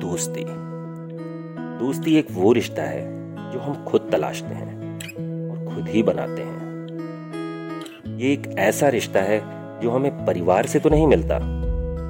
[0.00, 0.44] दोस्ती।
[1.78, 3.02] दोस्ती एक वो रिश्ता है
[3.52, 9.40] जो हम खुद तलाशते हैं और खुद ही बनाते हैं। ये एक ऐसा रिश्ता है
[9.80, 11.38] जो हमें परिवार से तो नहीं मिलता,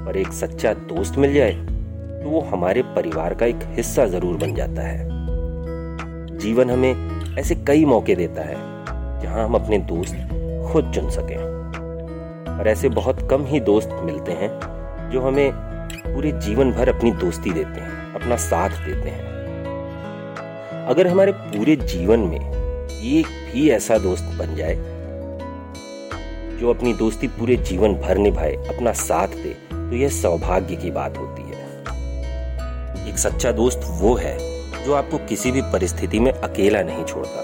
[0.06, 4.54] पर एक सच्चा दोस्त मिल जाए तो वो हमारे परिवार का एक हिस्सा ज़रूर बन
[4.54, 5.06] जाता है।
[6.38, 8.56] जीवन हमें ऐसे कई मौके देता है
[9.22, 10.14] जहाँ हम अपने दोस्त
[10.72, 11.36] खुद चुन सकें।
[12.50, 14.50] और ऐसे बहुत कम ही दोस्त मिलते हैं
[15.10, 15.67] जो हमें
[16.14, 19.26] पूरे जीवन भर अपनी दोस्ती देते हैं, अपना साथ देते हैं।
[20.86, 24.74] अगर हमारे पूरे जीवन में एक भी ऐसा दोस्त बन जाए,
[26.60, 31.18] जो अपनी दोस्ती पूरे जीवन भर निभाए, अपना साथ दे तो यह सौभाग्य की बात
[31.18, 34.36] होती है। एक सच्चा दोस्त वो है,
[34.84, 37.42] जो आपको किसी भी परिस्थिति में अकेला नहीं छोड़ता,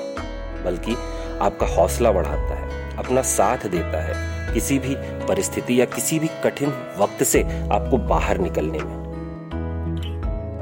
[0.64, 0.96] बल्कि
[1.40, 4.94] आपका हौसला बढ़ाता है, अपना साथ देता है किसी भी
[5.26, 9.02] परिस्थिति या किसी भी कठिन वक्त से आपको बाहर निकलने में।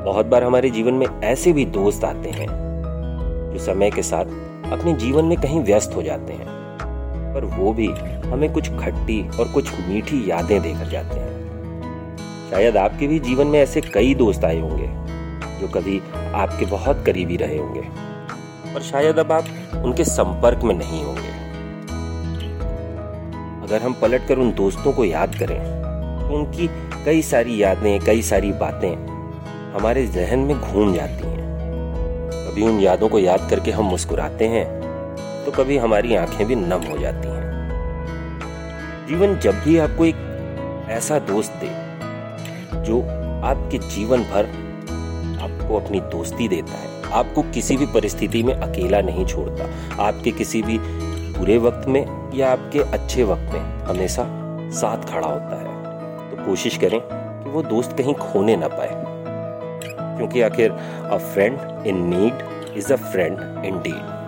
[0.05, 2.47] बहुत बार हमारे जीवन में ऐसे भी दोस्त आते हैं,
[3.53, 4.25] जो समय के साथ
[4.73, 6.47] अपने जीवन में कहीं व्यस्त हो जाते हैं,
[7.35, 7.87] पर वो भी
[8.27, 11.31] हमें कुछ खट्टी और कुछ मीठी यादें देकर जाते हैं।
[12.51, 14.87] शायद आपके भी जीवन में ऐसे कई दोस्त आए होंगे,
[15.61, 16.01] जो कभी
[16.35, 17.81] आपके बहुत करीबी रहे होंगे,
[18.75, 19.45] पर शायद अब आप
[19.85, 21.42] उनके संपर्क में नहीं होंगे।
[23.73, 25.59] अगर हम पलट कर उन दोस्तों को याद करें
[26.21, 26.69] तो उनकी
[27.05, 28.91] कई सारी यादें, कई सारी बातें
[29.75, 31.41] हमारे जहन में घूम जाती हैं।
[32.33, 34.67] कभी उन यादों को याद करके हम मुस्कुराते हैं
[35.45, 37.41] तो कभी हमारी आँखें भी नम हो जाती हैं।
[39.09, 41.71] जीवन जब भी आपको एक ऐसा दोस्त दे,
[42.85, 43.01] जो
[43.47, 44.45] आपके जीवन भर
[45.43, 49.71] आपको अपनी दोस्ती देता है, आपको किसी भी परिस्थिति में अकेला नहीं छोड़ता,
[50.03, 50.79] आपके किसी भी
[51.39, 54.25] बुरे वक्त में या आपके अच्छे वक्त में हमेशा
[54.71, 55.73] साथ खड़ा होता है।
[56.31, 57.01] तो कोशिश करें
[57.45, 59.13] कि वो दोस्त कहीं खोने ना पाए।
[60.17, 60.71] क्योंकि आखिर
[61.11, 62.35] a friend in need
[62.77, 64.22] is a friend indeed